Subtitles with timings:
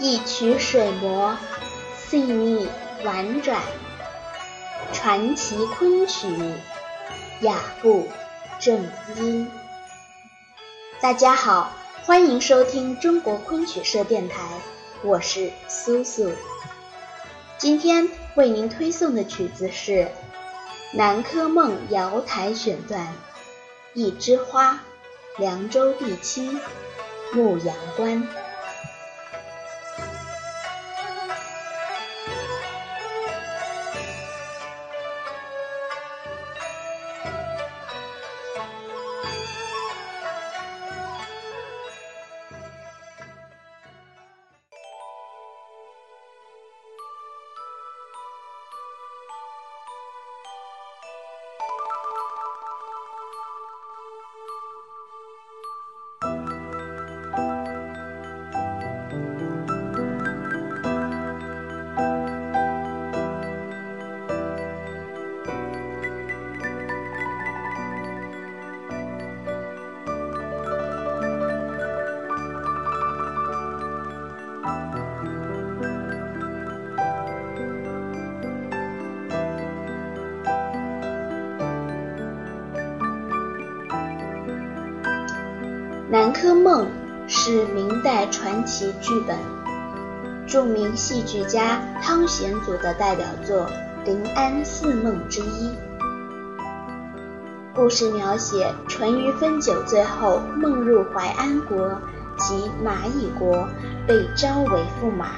[0.00, 1.36] 一曲水磨，
[1.96, 2.68] 细腻
[3.04, 3.60] 婉转，
[4.92, 6.26] 传奇昆曲，
[7.42, 8.08] 雅步
[8.58, 9.48] 正音。
[11.00, 11.72] 大家好，
[12.04, 14.42] 欢迎收听中国昆曲社电台，
[15.02, 16.32] 我是苏苏。
[17.56, 19.92] 今天为您推送的曲子是
[20.92, 23.06] 《南柯梦瑶台选段》，
[23.94, 24.80] 一枝花，
[25.38, 26.58] 凉州第七，
[27.32, 28.22] 牧羊关。
[86.14, 86.86] 《南柯梦》
[87.26, 89.36] 是明代传奇剧本，
[90.46, 93.66] 著名戏剧家汤显祖的代表作
[94.04, 95.72] 《临安四梦》之一。
[97.74, 102.00] 故事描写淳于芬酒醉后梦入淮安国
[102.38, 103.68] 及蚂蚁国，
[104.06, 105.30] 被召为驸马，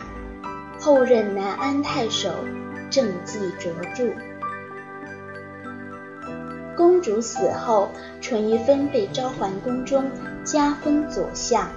[0.79, 2.29] 后任南安太守，
[2.91, 4.13] 政绩卓著。
[6.77, 7.89] 公主死后，
[8.21, 10.11] 淳于芬被召还宫中，
[10.45, 11.69] 加封左相。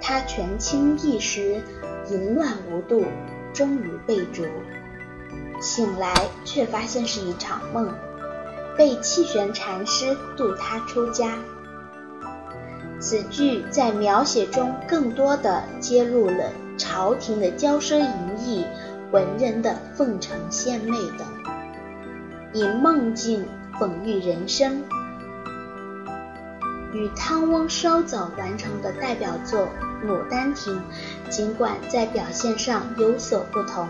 [0.00, 1.60] 他权倾一时，
[2.08, 3.04] 淫乱无度，
[3.52, 4.44] 终于被逐。
[5.60, 6.14] 醒来
[6.44, 7.92] 却发现是一场梦，
[8.76, 11.36] 被气玄禅师渡他出家。
[12.98, 18.64] 此剧在描写中更多的揭露了朝廷的骄奢淫逸、
[19.10, 21.26] 文人的奉承献媚等，
[22.52, 23.46] 以梦境。
[23.78, 24.82] 讽喻人生，
[26.92, 29.68] 与汤翁稍早完成的代表作
[30.06, 30.78] 《牡丹亭》，
[31.30, 33.88] 尽管在表现上有所不同，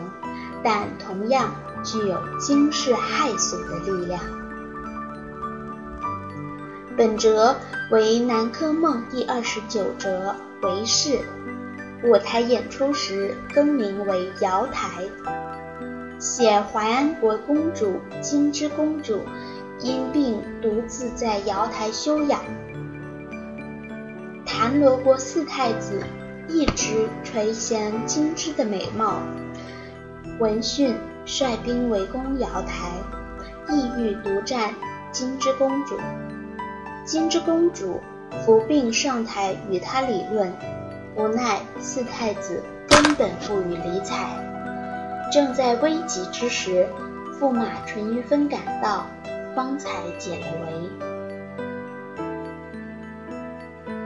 [0.63, 4.21] 但同样具有惊世骇俗的力量。
[6.97, 7.57] 本折
[7.91, 11.19] 为《南柯梦》第二十九折，为氏。
[12.05, 15.03] 舞台演出时更名为瑶台，
[16.21, 19.19] 写淮安国公主金枝公主。
[19.83, 22.39] 因病独自在瑶台休养，
[24.45, 26.03] 谭罗国四太子
[26.49, 29.23] 一直垂涎金枝的美貌。
[30.39, 30.95] 闻讯
[31.25, 32.91] 率兵围攻瑶台，
[33.71, 34.75] 意欲独占
[35.11, 35.97] 金枝公主。
[37.07, 38.03] 金枝公主
[38.45, 40.53] 伏病上台与他理论，
[41.17, 44.50] 无奈四太子根本不予理睬。
[45.31, 46.87] 正在危急之时，
[47.41, 49.07] 驸马淳于芬赶到。
[49.53, 50.69] 方才解了围。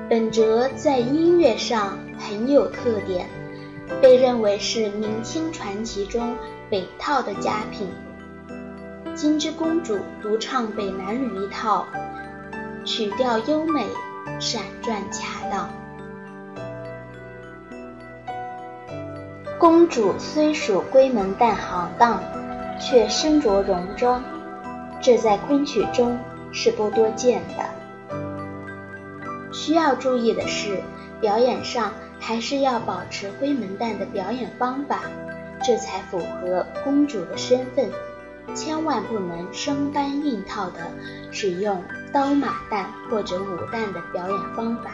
[0.08, 3.28] 本折在音乐上很有特点，
[4.00, 6.34] 被认为是明清传奇中
[6.70, 7.88] 北套的佳品。
[9.14, 11.86] 金枝公主独唱北南女一套，
[12.86, 13.84] 曲调优美，
[14.40, 15.68] 闪转恰当。
[19.64, 22.22] 公主虽属闺门旦行当，
[22.78, 24.22] 却身着戎装。
[25.00, 26.18] 这在昆曲中
[26.52, 27.64] 是不多见的。
[29.54, 30.82] 需要注意的是，
[31.18, 35.00] 表演上还是要保持闺门旦的表演方法，
[35.64, 37.90] 这才符合公主的身份。
[38.54, 40.80] 千万不能生搬硬套的
[41.32, 41.82] 使用
[42.12, 44.90] 刀马旦或者武旦的表演方法。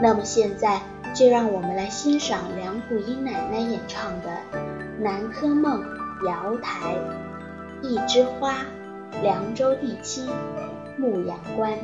[0.00, 0.80] 那么现在
[1.14, 4.28] 就让我们来欣赏梁谷音奶奶演唱的
[5.00, 5.82] 《南柯梦·
[6.26, 6.94] 瑶台》。
[7.80, 8.56] 一枝花，
[9.22, 10.28] 凉州第七，
[10.96, 11.78] 牧羊关。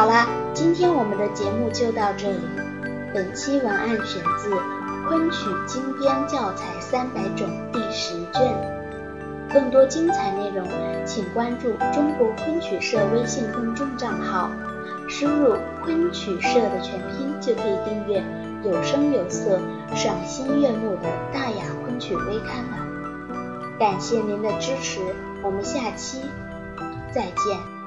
[0.00, 2.40] 好啦，今天我们的节目就到这里。
[3.12, 4.50] 本期文案选自
[5.06, 8.56] 《昆曲精编教材三百种》第十卷。
[9.52, 10.66] 更多精彩内容，
[11.04, 14.50] 请关注中国昆曲社微信公众账号，
[15.06, 15.54] 输入
[15.84, 18.24] “昆曲社”的全拼就可以订阅
[18.64, 19.60] 有声有色、
[19.94, 23.76] 赏心悦目的大雅昆曲微刊了。
[23.78, 24.98] 感谢您的支持，
[25.42, 26.22] 我们下期
[27.12, 27.79] 再见。